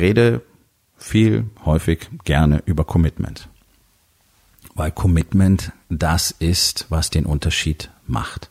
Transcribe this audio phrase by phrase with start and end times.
[0.00, 0.40] Ich rede
[0.96, 3.50] viel, häufig, gerne über Commitment.
[4.74, 8.48] Weil Commitment das ist, was den Unterschied macht.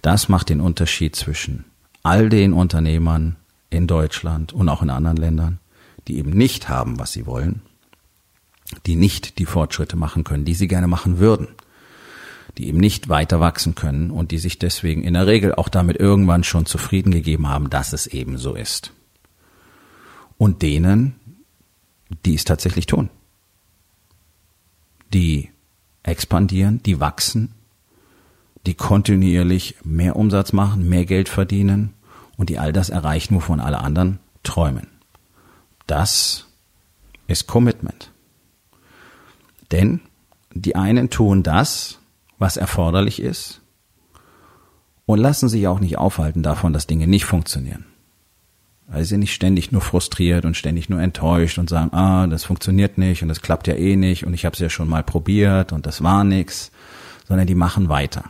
[0.00, 1.64] Das macht den Unterschied zwischen
[2.04, 3.34] all den Unternehmern
[3.68, 5.58] in Deutschland und auch in anderen Ländern,
[6.06, 7.62] die eben nicht haben, was sie wollen,
[8.86, 11.48] die nicht die Fortschritte machen können, die sie gerne machen würden,
[12.58, 15.96] die eben nicht weiter wachsen können und die sich deswegen in der Regel auch damit
[15.96, 18.92] irgendwann schon zufrieden gegeben haben, dass es eben so ist
[20.38, 21.16] und denen,
[22.24, 23.10] die es tatsächlich tun.
[25.12, 25.50] Die
[26.02, 27.54] expandieren, die wachsen,
[28.66, 31.94] die kontinuierlich mehr Umsatz machen, mehr Geld verdienen
[32.36, 34.88] und die all das erreichen, wovon alle anderen träumen.
[35.86, 36.46] Das
[37.26, 38.12] ist Commitment.
[39.72, 40.00] Denn
[40.52, 41.98] die einen tun das,
[42.38, 43.60] was erforderlich ist,
[45.06, 47.84] und lassen sich auch nicht aufhalten davon, dass Dinge nicht funktionieren.
[48.88, 52.98] Weil sie nicht ständig nur frustriert und ständig nur enttäuscht und sagen, ah, das funktioniert
[52.98, 55.72] nicht und das klappt ja eh nicht und ich habe es ja schon mal probiert
[55.72, 56.70] und das war nix,
[57.26, 58.24] sondern die machen weiter.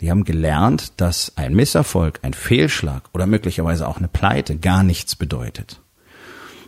[0.00, 5.14] Die haben gelernt, dass ein Misserfolg, ein Fehlschlag oder möglicherweise auch eine Pleite gar nichts
[5.14, 5.80] bedeutet.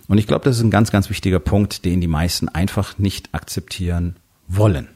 [0.06, 3.34] Und ich glaube, das ist ein ganz, ganz wichtiger Punkt, den die meisten einfach nicht
[3.34, 4.89] akzeptieren wollen.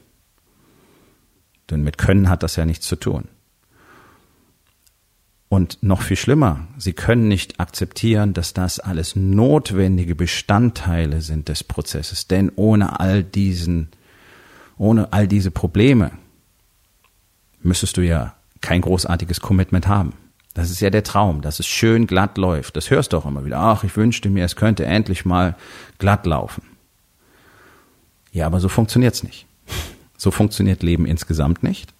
[1.69, 3.27] Denn mit Können hat das ja nichts zu tun.
[5.49, 11.63] Und noch viel schlimmer, sie können nicht akzeptieren, dass das alles notwendige Bestandteile sind des
[11.63, 12.27] Prozesses.
[12.27, 13.89] Denn ohne all diesen,
[14.77, 16.11] ohne all diese Probleme
[17.61, 20.13] müsstest du ja kein großartiges Commitment haben.
[20.53, 22.75] Das ist ja der Traum, dass es schön glatt läuft.
[22.75, 23.57] Das hörst du auch immer wieder.
[23.57, 25.55] Ach, ich wünschte mir, es könnte endlich mal
[25.97, 26.63] glatt laufen.
[28.31, 29.47] Ja, aber so funktioniert's nicht.
[30.17, 31.93] So funktioniert Leben insgesamt nicht.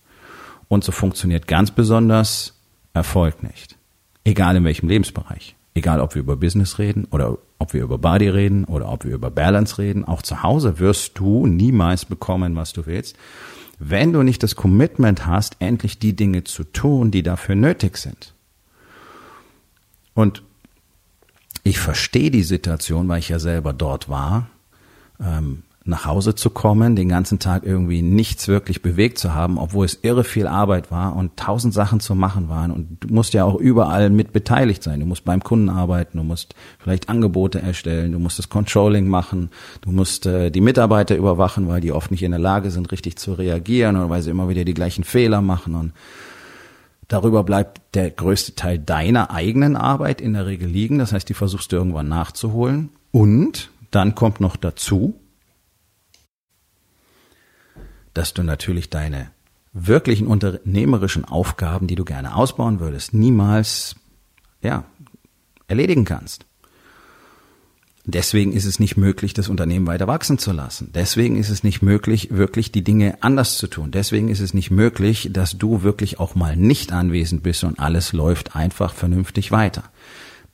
[0.68, 2.59] Und so funktioniert ganz besonders
[2.94, 3.78] Erfolg nicht.
[4.24, 5.56] Egal in welchem Lebensbereich.
[5.74, 9.14] Egal, ob wir über Business reden oder ob wir über Body reden oder ob wir
[9.14, 10.06] über Balance reden.
[10.06, 13.16] Auch zu Hause wirst du niemals bekommen, was du willst,
[13.78, 18.34] wenn du nicht das Commitment hast, endlich die Dinge zu tun, die dafür nötig sind.
[20.14, 20.44] Und
[21.64, 24.50] ich verstehe die Situation, weil ich ja selber dort war.
[25.22, 29.86] Ähm, nach Hause zu kommen, den ganzen Tag irgendwie nichts wirklich bewegt zu haben, obwohl
[29.86, 32.72] es irre viel Arbeit war und tausend Sachen zu machen waren.
[32.72, 35.00] Und du musst ja auch überall mit beteiligt sein.
[35.00, 39.50] Du musst beim Kunden arbeiten, du musst vielleicht Angebote erstellen, du musst das Controlling machen,
[39.82, 43.18] du musst äh, die Mitarbeiter überwachen, weil die oft nicht in der Lage sind, richtig
[43.18, 45.76] zu reagieren oder weil sie immer wieder die gleichen Fehler machen.
[45.76, 45.94] Und
[47.08, 51.00] darüber bleibt der größte Teil deiner eigenen Arbeit in der Regel liegen.
[51.00, 52.90] Das heißt, die versuchst du irgendwann nachzuholen.
[53.12, 55.16] Und dann kommt noch dazu,
[58.14, 59.32] dass du natürlich deine
[59.74, 63.96] wirklichen unternehmerischen Aufgaben, die du gerne ausbauen würdest, niemals,
[64.62, 64.84] ja,
[65.68, 66.46] erledigen kannst.
[68.06, 70.90] Deswegen ist es nicht möglich, das Unternehmen weiter wachsen zu lassen.
[70.96, 73.92] Deswegen ist es nicht möglich, wirklich die Dinge anders zu tun.
[73.92, 78.12] Deswegen ist es nicht möglich, dass du wirklich auch mal nicht anwesend bist und alles
[78.12, 79.84] läuft einfach vernünftig weiter.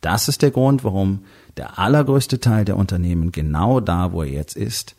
[0.01, 1.23] Das ist der Grund, warum
[1.55, 4.95] der allergrößte Teil der Unternehmen genau da, wo er jetzt ist,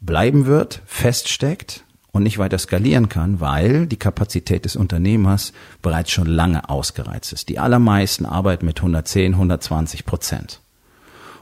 [0.00, 6.26] bleiben wird, feststeckt und nicht weiter skalieren kann, weil die Kapazität des Unternehmers bereits schon
[6.26, 7.48] lange ausgereizt ist.
[7.48, 10.60] Die allermeisten arbeiten mit 110, 120 Prozent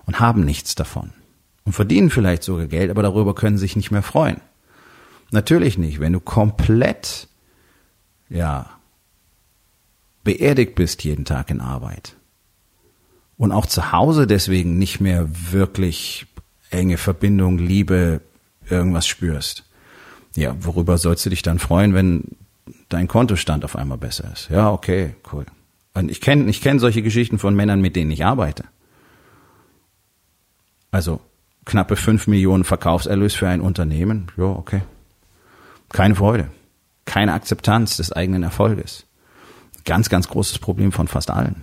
[0.06, 1.10] und haben nichts davon
[1.64, 4.40] und verdienen vielleicht sogar Geld, aber darüber können sich nicht mehr freuen.
[5.32, 7.28] Natürlich nicht, wenn du komplett,
[8.28, 8.70] ja,
[10.22, 12.14] beerdigt bist jeden Tag in Arbeit
[13.36, 16.26] und auch zu Hause deswegen nicht mehr wirklich
[16.70, 18.20] enge Verbindung, Liebe,
[18.68, 19.64] irgendwas spürst
[20.36, 22.24] ja, worüber sollst du dich dann freuen, wenn
[22.88, 24.48] dein Kontostand auf einmal besser ist?
[24.50, 25.46] Ja, okay, cool.
[25.94, 28.64] Und ich kenne ich kenn solche Geschichten von Männern, mit denen ich arbeite.
[30.92, 31.20] Also
[31.64, 34.30] knappe fünf Millionen Verkaufserlös für ein Unternehmen.
[34.36, 34.82] Ja, okay.
[35.90, 36.48] Keine Freude.
[37.04, 39.06] Keine Akzeptanz des eigenen Erfolges.
[39.84, 41.62] Ganz, ganz großes Problem von fast allen.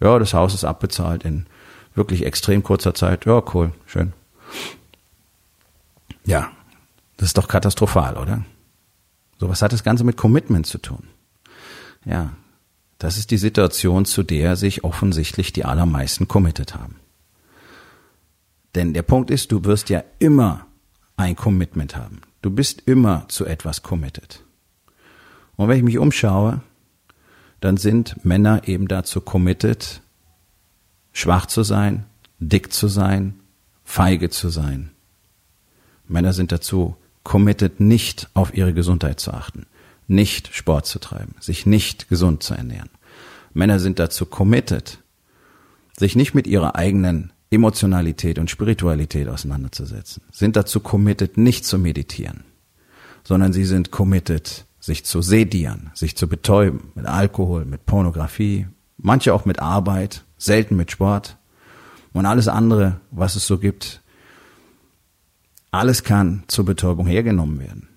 [0.00, 1.46] Ja, das Haus ist abbezahlt in
[1.94, 3.26] wirklich extrem kurzer Zeit.
[3.26, 4.12] Ja, cool, schön.
[6.24, 6.50] Ja,
[7.20, 8.46] das ist doch katastrophal, oder?
[9.38, 11.02] So was hat das Ganze mit Commitment zu tun.
[12.06, 12.32] Ja.
[12.96, 16.96] Das ist die Situation, zu der sich offensichtlich die allermeisten committed haben.
[18.74, 20.66] Denn der Punkt ist, du wirst ja immer
[21.18, 22.22] ein Commitment haben.
[22.40, 24.42] Du bist immer zu etwas committed.
[25.56, 26.62] Und wenn ich mich umschaue,
[27.60, 30.00] dann sind Männer eben dazu committed,
[31.12, 32.06] schwach zu sein,
[32.38, 33.40] dick zu sein,
[33.84, 34.90] feige zu sein.
[36.08, 39.66] Männer sind dazu committed, nicht auf ihre Gesundheit zu achten,
[40.08, 42.90] nicht Sport zu treiben, sich nicht gesund zu ernähren.
[43.52, 44.98] Männer sind dazu committed,
[45.96, 52.44] sich nicht mit ihrer eigenen Emotionalität und Spiritualität auseinanderzusetzen, sind dazu committed, nicht zu meditieren,
[53.24, 59.34] sondern sie sind committed, sich zu sedieren, sich zu betäuben mit Alkohol, mit Pornografie, manche
[59.34, 61.36] auch mit Arbeit, selten mit Sport
[62.12, 64.00] und alles andere, was es so gibt.
[65.70, 67.88] Alles kann zur Betäubung hergenommen werden.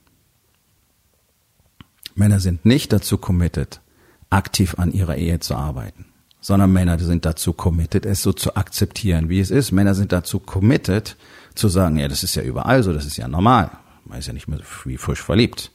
[2.15, 3.81] Männer sind nicht dazu committed,
[4.29, 6.05] aktiv an ihrer Ehe zu arbeiten,
[6.39, 9.71] sondern Männer sind dazu committed, es so zu akzeptieren, wie es ist.
[9.71, 11.17] Männer sind dazu committed,
[11.55, 13.71] zu sagen, ja, das ist ja überall so, das ist ja normal.
[14.05, 15.71] Man ist ja nicht mehr wie frisch verliebt.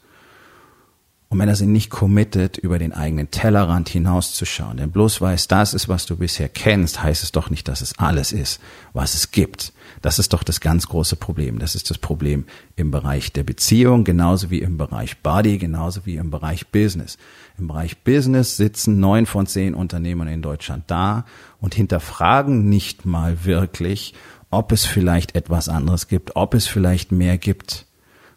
[1.30, 4.78] Und Männer sind nicht committed, über den eigenen Tellerrand hinauszuschauen.
[4.78, 7.82] Denn bloß weil es das ist, was du bisher kennst, heißt es doch nicht, dass
[7.82, 8.60] es alles ist,
[8.94, 9.74] was es gibt.
[10.00, 11.58] Das ist doch das ganz große Problem.
[11.58, 12.46] Das ist das Problem
[12.76, 17.18] im Bereich der Beziehung, genauso wie im Bereich Body, genauso wie im Bereich Business.
[17.58, 21.26] Im Bereich Business sitzen neun von zehn Unternehmern in Deutschland da
[21.60, 24.14] und hinterfragen nicht mal wirklich,
[24.48, 27.84] ob es vielleicht etwas anderes gibt, ob es vielleicht mehr gibt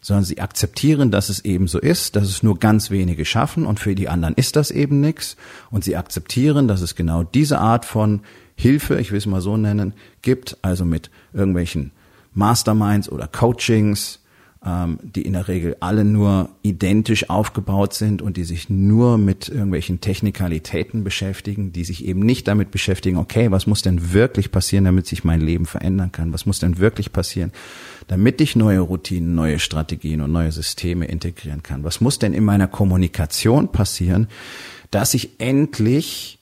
[0.02, 3.80] sondern sie akzeptieren, dass es eben so ist, dass es nur ganz wenige schaffen und
[3.80, 5.36] für die anderen ist das eben nichts
[5.70, 8.20] und sie akzeptieren, dass es genau diese Art von
[8.56, 11.92] Hilfe, ich will es mal so nennen, gibt, also mit irgendwelchen
[12.34, 14.18] Masterminds oder Coachings,
[14.64, 19.48] ähm, die in der Regel alle nur identisch aufgebaut sind und die sich nur mit
[19.48, 24.84] irgendwelchen Technikalitäten beschäftigen, die sich eben nicht damit beschäftigen, okay, was muss denn wirklich passieren,
[24.84, 26.32] damit sich mein Leben verändern kann?
[26.32, 27.52] Was muss denn wirklich passieren,
[28.06, 31.82] damit ich neue Routinen, neue Strategien und neue Systeme integrieren kann?
[31.84, 34.28] Was muss denn in meiner Kommunikation passieren,
[34.90, 36.38] dass ich endlich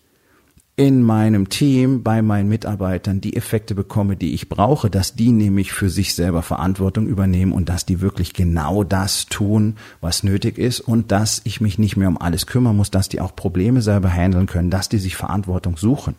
[0.80, 5.72] in meinem Team, bei meinen Mitarbeitern die Effekte bekomme, die ich brauche, dass die nämlich
[5.72, 10.80] für sich selber Verantwortung übernehmen und dass die wirklich genau das tun, was nötig ist
[10.80, 14.08] und dass ich mich nicht mehr um alles kümmern muss, dass die auch Probleme selber
[14.08, 16.14] handeln können, dass die sich Verantwortung suchen.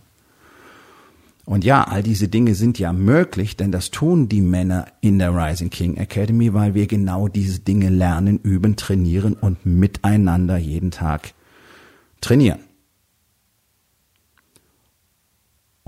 [1.43, 5.35] Und ja, all diese Dinge sind ja möglich, denn das tun die Männer in der
[5.35, 11.33] Rising King Academy, weil wir genau diese Dinge lernen, üben, trainieren und miteinander jeden Tag
[12.21, 12.59] trainieren.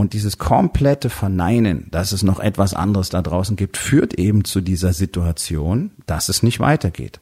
[0.04, 4.60] Und dieses komplette Verneinen, dass es noch etwas anderes da draußen gibt, führt eben zu
[4.60, 7.22] dieser Situation, dass es nicht weitergeht.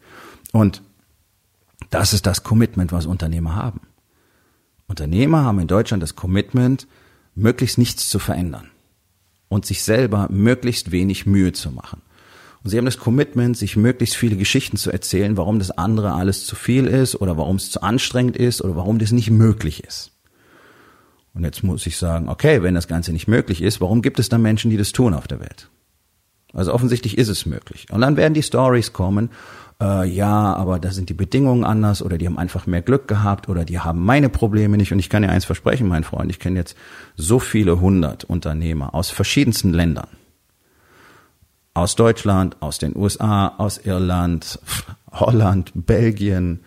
[0.51, 0.81] Und
[1.91, 3.81] das ist das Commitment, was Unternehmer haben.
[4.87, 6.87] Unternehmer haben in Deutschland das Commitment,
[7.35, 8.71] möglichst nichts zu verändern
[9.47, 12.01] und sich selber möglichst wenig Mühe zu machen.
[12.63, 16.47] Und sie haben das Commitment, sich möglichst viele Geschichten zu erzählen, warum das andere alles
[16.47, 20.13] zu viel ist oder warum es zu anstrengend ist oder warum das nicht möglich ist.
[21.33, 24.29] Und jetzt muss ich sagen, okay, wenn das Ganze nicht möglich ist, warum gibt es
[24.29, 25.69] dann Menschen, die das tun auf der Welt?
[26.53, 27.87] Also offensichtlich ist es möglich.
[27.91, 29.29] Und dann werden die Stories kommen,
[29.81, 33.49] äh, ja, aber da sind die Bedingungen anders oder die haben einfach mehr Glück gehabt
[33.49, 34.91] oder die haben meine Probleme nicht.
[34.91, 36.75] Und ich kann dir eins versprechen, mein Freund, ich kenne jetzt
[37.15, 40.09] so viele hundert Unternehmer aus verschiedensten Ländern.
[41.73, 44.59] Aus Deutschland, aus den USA, aus Irland,
[45.11, 46.59] Holland, Belgien,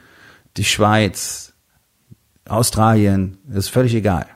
[0.56, 1.52] die Schweiz,
[2.48, 4.26] Australien, ist völlig egal.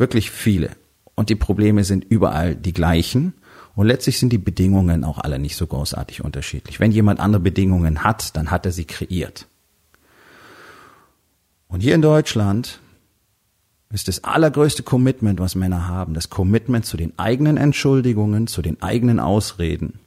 [0.00, 0.70] Wirklich viele.
[1.14, 3.34] Und die Probleme sind überall die gleichen.
[3.74, 6.80] Und letztlich sind die Bedingungen auch alle nicht so großartig unterschiedlich.
[6.80, 9.46] Wenn jemand andere Bedingungen hat, dann hat er sie kreiert.
[11.68, 12.80] Und hier in Deutschland
[13.92, 18.80] ist das allergrößte Commitment, was Männer haben, das Commitment zu den eigenen Entschuldigungen, zu den
[18.80, 19.98] eigenen Ausreden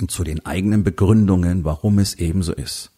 [0.00, 2.93] und zu den eigenen Begründungen, warum es ebenso ist.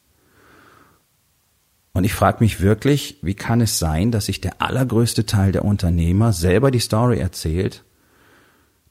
[1.96, 5.64] Und ich frage mich wirklich, wie kann es sein, dass sich der allergrößte Teil der
[5.64, 7.84] Unternehmer selber die Story erzählt,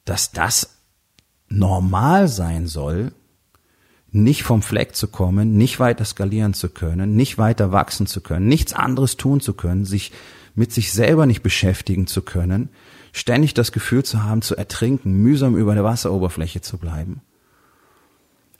[0.06, 0.80] dass das
[1.48, 3.12] normal sein soll,
[4.10, 8.48] nicht vom Fleck zu kommen, nicht weiter skalieren zu können, nicht weiter wachsen zu können,
[8.48, 10.12] nichts anderes tun zu können, sich
[10.56, 12.70] mit sich selber nicht beschäftigen zu können,
[13.12, 17.22] ständig das Gefühl zu haben, zu ertrinken, mühsam über der Wasseroberfläche zu bleiben.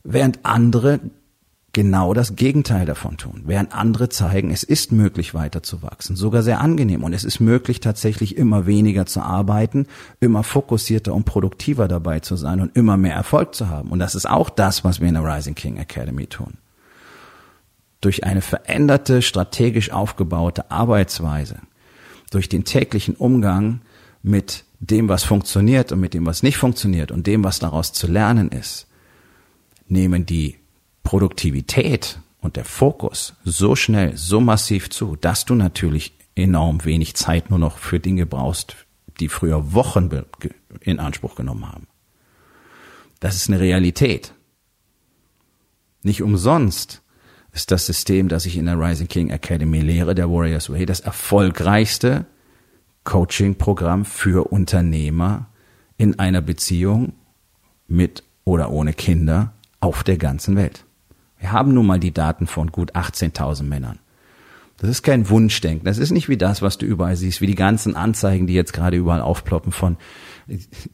[0.04, 1.00] Während andere
[1.75, 7.03] genau das Gegenteil davon tun, während andere zeigen, es ist möglich weiterzuwachsen, sogar sehr angenehm
[7.03, 9.86] und es ist möglich tatsächlich immer weniger zu arbeiten,
[10.22, 13.89] immer fokussierter und produktiver dabei zu sein und immer mehr Erfolg zu haben.
[13.91, 16.53] Und das ist auch das, was wir in der Rising King Academy tun.
[18.00, 21.58] durch eine veränderte, strategisch aufgebaute Arbeitsweise,
[22.32, 23.82] durch den täglichen Umgang
[24.24, 28.08] mit dem, was funktioniert und mit dem, was nicht funktioniert und dem, was daraus zu
[28.08, 28.88] lernen ist,
[29.88, 30.55] nehmen die
[31.05, 37.50] Produktivität und der Fokus so schnell, so massiv zu, dass du natürlich enorm wenig Zeit
[37.50, 38.75] nur noch für Dinge brauchst,
[39.21, 40.09] die früher Wochen
[40.81, 41.88] in Anspruch genommen haben.
[43.21, 44.33] Das ist eine Realität.
[46.03, 47.01] Nicht umsonst
[47.53, 51.00] ist das System, das ich in der Rising King Academy lehre, der Warriors Way, das
[51.00, 52.25] erfolgreichste
[53.05, 55.47] Coaching-Programm für Unternehmer
[55.97, 57.13] in einer Beziehung
[57.88, 60.83] mit oder ohne Kinder auf der ganzen Welt.
[61.39, 64.00] Wir haben nun mal die Daten von gut 18.000 Männern.
[64.77, 65.86] Das ist kein Wunschdenken.
[65.86, 68.74] Das ist nicht wie das, was du überall siehst, wie die ganzen Anzeigen, die jetzt
[68.74, 69.96] gerade überall aufploppen von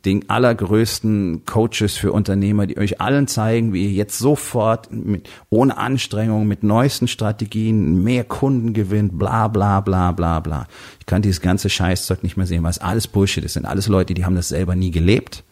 [0.06, 5.78] den allergrößten Coaches für Unternehmer, die euch allen zeigen, wie ihr jetzt sofort mit, ohne
[5.78, 10.68] Anstrengung, mit neuesten Strategien mehr Kunden gewinnt, bla bla bla bla bla.
[11.00, 13.56] Ich kann dieses ganze Scheißzeug nicht mehr sehen, weil es alles Bullshit ist.
[13.56, 15.44] Das sind alles Leute, die haben das selber nie gelebt.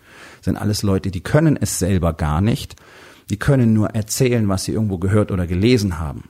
[0.41, 2.75] Sind alles Leute, die können es selber gar nicht.
[3.29, 6.29] Die können nur erzählen, was sie irgendwo gehört oder gelesen haben.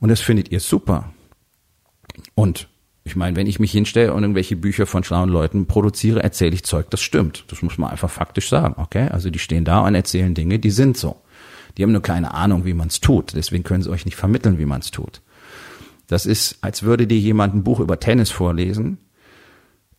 [0.00, 1.12] Und das findet ihr super.
[2.34, 2.68] Und
[3.04, 6.64] ich meine, wenn ich mich hinstelle und irgendwelche Bücher von schlauen Leuten produziere, erzähle ich
[6.64, 7.44] Zeug, das stimmt.
[7.48, 9.08] Das muss man einfach faktisch sagen, okay?
[9.08, 11.22] Also die stehen da und erzählen Dinge, die sind so.
[11.76, 13.34] Die haben nur keine Ahnung, wie man es tut.
[13.34, 15.22] Deswegen können sie euch nicht vermitteln, wie man es tut.
[16.08, 18.98] Das ist, als würde dir jemand ein Buch über Tennis vorlesen,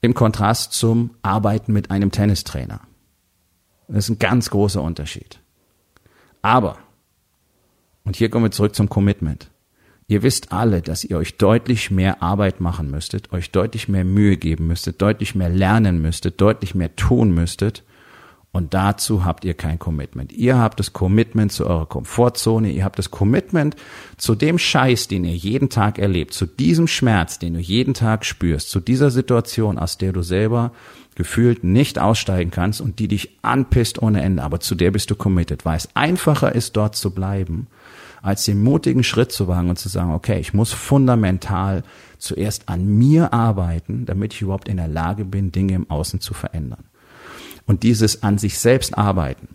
[0.02, 2.82] im Kontrast zum Arbeiten mit einem Tennistrainer.
[3.88, 5.40] Das ist ein ganz großer Unterschied.
[6.42, 6.78] Aber,
[8.04, 9.50] und hier kommen wir zurück zum Commitment.
[10.08, 14.38] Ihr wisst alle, dass ihr euch deutlich mehr Arbeit machen müsstet, euch deutlich mehr Mühe
[14.38, 17.84] geben müsstet, deutlich mehr lernen müsstet, deutlich mehr tun müsstet.
[18.54, 20.34] Und dazu habt ihr kein Commitment.
[20.34, 23.76] Ihr habt das Commitment zu eurer Komfortzone, ihr habt das Commitment
[24.18, 28.26] zu dem Scheiß, den ihr jeden Tag erlebt, zu diesem Schmerz, den du jeden Tag
[28.26, 30.72] spürst, zu dieser Situation, aus der du selber
[31.18, 35.16] gefühlt nicht aussteigen kannst und die dich anpisst ohne Ende, aber zu der bist du
[35.16, 37.68] committed, weil es einfacher ist, dort zu bleiben,
[38.22, 41.84] als den mutigen Schritt zu wagen und zu sagen, okay, ich muss fundamental
[42.18, 46.34] zuerst an mir arbeiten, damit ich überhaupt in der Lage bin, Dinge im Außen zu
[46.34, 46.84] verändern.
[47.68, 49.50] Und dieses an sich selbst arbeiten,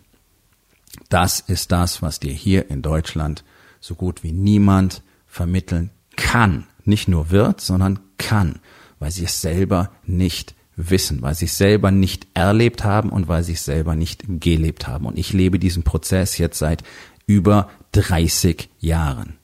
[1.09, 3.43] das ist das, was dir hier in Deutschland
[3.81, 6.67] so gut wie niemand vermitteln kann.
[6.85, 8.59] Nicht nur wird, sondern kann,
[8.99, 13.43] weil sie es selber nicht wissen, weil sie es selber nicht erlebt haben und weil
[13.43, 15.05] sie es selber nicht gelebt haben.
[15.05, 16.83] Und ich lebe diesen Prozess jetzt seit
[17.25, 19.37] über 30 Jahren.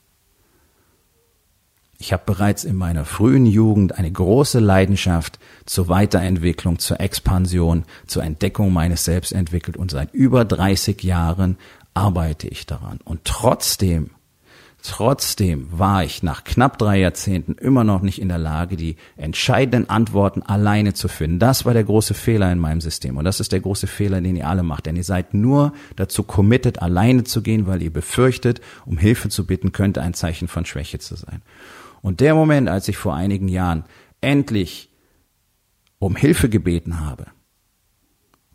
[2.01, 8.23] Ich habe bereits in meiner frühen Jugend eine große Leidenschaft zur Weiterentwicklung, zur Expansion, zur
[8.23, 11.57] Entdeckung meines Selbst entwickelt und seit über 30 Jahren
[11.93, 12.99] arbeite ich daran.
[13.03, 14.11] Und trotzdem
[14.81, 19.89] Trotzdem war ich nach knapp drei Jahrzehnten immer noch nicht in der Lage, die entscheidenden
[19.89, 21.37] Antworten alleine zu finden.
[21.37, 23.17] Das war der große Fehler in meinem System.
[23.17, 24.85] Und das ist der große Fehler, den ihr alle macht.
[24.85, 29.45] Denn ihr seid nur dazu committed, alleine zu gehen, weil ihr befürchtet, um Hilfe zu
[29.45, 31.41] bitten, könnte ein Zeichen von Schwäche zu sein.
[32.01, 33.85] Und der Moment, als ich vor einigen Jahren
[34.21, 34.89] endlich
[35.99, 37.27] um Hilfe gebeten habe,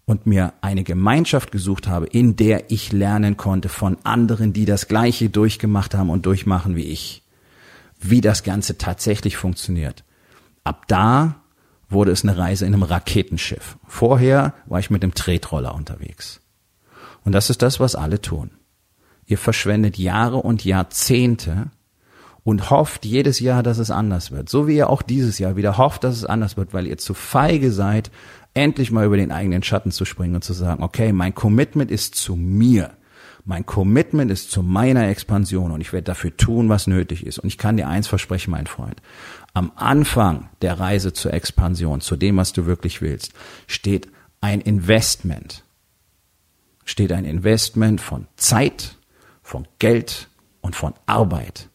[0.07, 4.89] und mir eine Gemeinschaft gesucht habe, in der ich lernen konnte von anderen, die das
[4.89, 7.23] Gleiche durchgemacht haben und durchmachen wie ich,
[8.01, 10.05] wie das Ganze tatsächlich funktioniert.
[10.63, 11.37] Ab da
[11.89, 13.79] wurde es eine Reise in einem Raketenschiff.
[13.87, 16.41] Vorher war ich mit dem Tretroller unterwegs.
[17.25, 18.51] Und das ist das, was alle tun.
[19.27, 21.71] Ihr verschwendet Jahre und Jahrzehnte
[22.45, 24.49] und hofft jedes Jahr, dass es anders wird.
[24.49, 27.15] So wie ihr auch dieses Jahr wieder hofft, dass es anders wird, weil ihr zu
[27.15, 28.11] feige seid,
[28.53, 32.15] endlich mal über den eigenen Schatten zu springen und zu sagen, okay, mein Commitment ist
[32.15, 32.91] zu mir.
[33.47, 37.39] Mein Commitment ist zu meiner Expansion und ich werde dafür tun, was nötig ist.
[37.39, 39.03] Und ich kann dir eins versprechen, mein Freund.
[39.53, 43.33] Am Anfang der Reise zur Expansion, zu dem, was du wirklich willst,
[43.67, 44.09] steht
[44.41, 45.63] ein Investment.
[46.85, 48.97] Steht ein Investment von Zeit,
[49.43, 50.29] von Geld
[50.61, 51.69] und von Arbeit.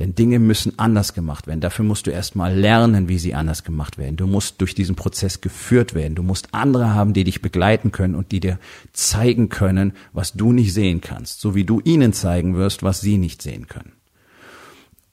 [0.00, 1.60] Denn Dinge müssen anders gemacht werden.
[1.60, 4.16] Dafür musst du erstmal lernen, wie sie anders gemacht werden.
[4.16, 6.14] Du musst durch diesen Prozess geführt werden.
[6.14, 8.58] Du musst andere haben, die dich begleiten können und die dir
[8.94, 13.18] zeigen können, was du nicht sehen kannst, so wie du ihnen zeigen wirst, was sie
[13.18, 13.92] nicht sehen können.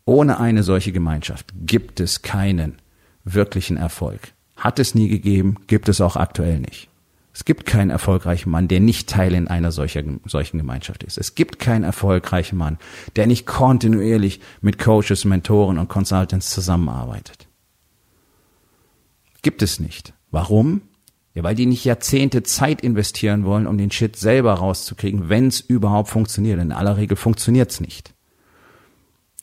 [0.06, 2.75] Ohne eine solche Gemeinschaft gibt es keinen
[3.25, 4.32] wirklichen Erfolg.
[4.56, 6.88] Hat es nie gegeben, gibt es auch aktuell nicht.
[7.38, 11.20] Es gibt keinen erfolgreichen Mann, der nicht Teil in einer solcher, solchen Gemeinschaft ist.
[11.20, 12.79] Es gibt keinen erfolgreichen Mann,
[13.15, 17.48] der nicht kontinuierlich mit Coaches, Mentoren und Consultants zusammenarbeitet.
[19.44, 20.13] Gibt es nicht.
[20.32, 20.82] Warum?
[21.36, 25.60] Ja, weil die nicht Jahrzehnte Zeit investieren wollen, um den Shit selber rauszukriegen, wenn es
[25.60, 26.60] überhaupt funktioniert.
[26.60, 28.15] In aller Regel funktioniert es nicht.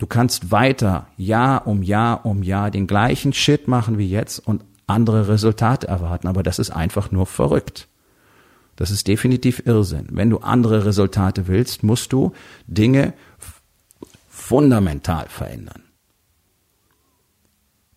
[0.00, 4.64] Du kannst weiter Jahr um Jahr um Jahr den gleichen Shit machen wie jetzt und
[4.86, 7.88] andere Resultate erwarten, aber das ist einfach nur verrückt.
[8.76, 10.08] Das ist definitiv Irrsinn.
[10.10, 12.32] Wenn du andere Resultate willst, musst du
[12.66, 13.14] Dinge
[14.28, 15.82] fundamental verändern.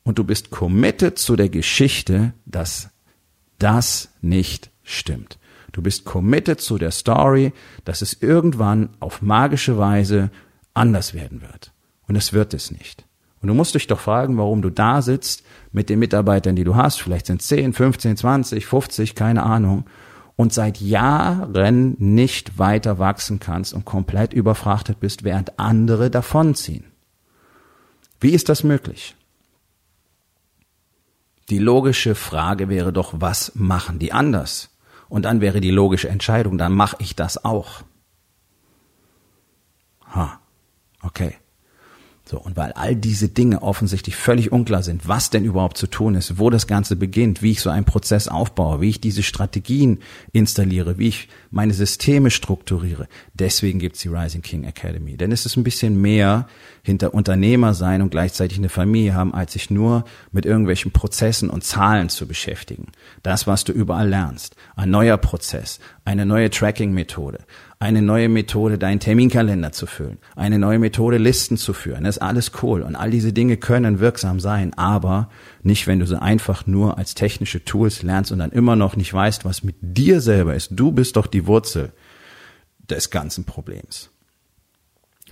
[0.04, 2.90] Und du bist committed zu der Geschichte, dass
[3.60, 5.40] das nicht stimmt.
[5.74, 7.54] Du bist committed zu der Story,
[7.84, 10.32] dass es irgendwann auf magische Weise
[10.74, 11.74] anders werden wird.
[12.08, 13.07] Und es wird es nicht.
[13.48, 16.76] Und du musst dich doch fragen, warum du da sitzt mit den Mitarbeitern, die du
[16.76, 17.02] hast.
[17.02, 19.86] Vielleicht sind 10, 15, 20, 50, keine Ahnung
[20.36, 26.92] und seit Jahren nicht weiter wachsen kannst und komplett überfrachtet bist, während andere davonziehen.
[28.20, 29.16] Wie ist das möglich?
[31.48, 34.76] Die logische Frage wäre doch, was machen die anders?
[35.08, 37.84] Und dann wäre die logische Entscheidung, dann mache ich das auch.
[40.14, 40.42] Ha,
[41.02, 41.38] okay.
[42.30, 46.14] So, und weil all diese Dinge offensichtlich völlig unklar sind, was denn überhaupt zu tun
[46.16, 50.00] ist, wo das Ganze beginnt, wie ich so einen Prozess aufbaue, wie ich diese Strategien
[50.34, 53.08] installiere, wie ich meine Systeme strukturiere.
[53.34, 55.16] Deswegen gibt's die Rising King Academy.
[55.16, 56.48] Denn es ist ein bisschen mehr
[56.84, 60.04] hinter Unternehmer sein und gleichzeitig eine Familie haben, als sich nur
[60.34, 62.92] mit irgendwelchen Prozessen und Zahlen zu beschäftigen.
[63.24, 64.58] Das, was du überall lernst.
[64.76, 67.40] Ein neuer Prozess, eine neue Tracking-Methode,
[67.80, 72.06] eine neue Methode, deinen Terminkalender zu füllen, eine neue Methode, Listen zu führen.
[72.06, 75.30] Das ist alles cool und all diese Dinge können wirksam sein, aber
[75.62, 79.14] nicht, wenn du sie einfach nur als technische Tools lernst und dann immer noch nicht
[79.14, 80.70] weißt, was mit dir selber ist.
[80.72, 81.94] Du bist doch die Wurzel
[82.90, 84.10] des ganzen Problems.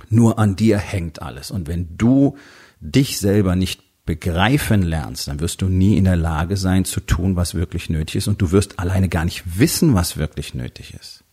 [0.09, 2.37] Nur an dir hängt alles und wenn du
[2.79, 7.35] dich selber nicht begreifen lernst, dann wirst du nie in der Lage sein zu tun,
[7.35, 11.24] was wirklich nötig ist und du wirst alleine gar nicht wissen, was wirklich nötig ist.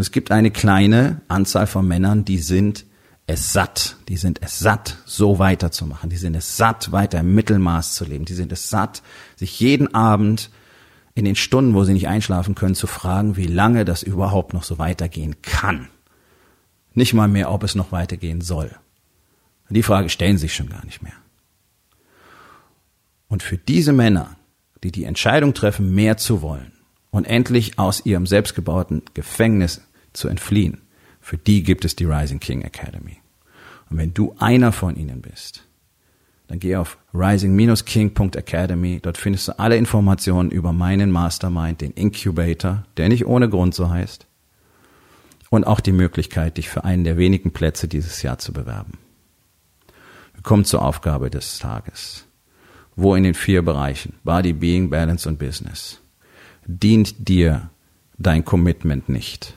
[0.00, 2.86] Und es gibt eine kleine Anzahl von Männern, die sind
[3.26, 7.96] es satt, die sind es satt, so weiterzumachen, die sind es satt, weiter im Mittelmaß
[7.96, 9.02] zu leben, die sind es satt,
[9.36, 10.48] sich jeden Abend
[11.14, 14.62] in den Stunden, wo sie nicht einschlafen können, zu fragen, wie lange das überhaupt noch
[14.62, 15.88] so weitergehen kann.
[16.94, 18.74] Nicht mal mehr, ob es noch weitergehen soll.
[19.68, 21.12] Die Frage stellen sich schon gar nicht mehr.
[23.28, 24.38] Und für diese Männer,
[24.82, 26.72] die die Entscheidung treffen, mehr zu wollen,
[27.10, 30.80] und endlich aus ihrem selbstgebauten Gefängnis zu entfliehen,
[31.20, 33.18] für die gibt es die Rising King Academy.
[33.90, 35.64] Und wenn du einer von ihnen bist,
[36.50, 38.98] dann geh auf rising-king.academy.
[39.00, 43.88] Dort findest du alle Informationen über meinen Mastermind, den Incubator, der nicht ohne Grund so
[43.88, 44.26] heißt.
[45.48, 48.98] Und auch die Möglichkeit, dich für einen der wenigen Plätze dieses Jahr zu bewerben.
[50.34, 52.26] Wir kommen zur Aufgabe des Tages.
[52.96, 56.00] Wo in den vier Bereichen Body, Being, Balance und Business
[56.66, 57.70] dient dir
[58.18, 59.56] dein Commitment nicht?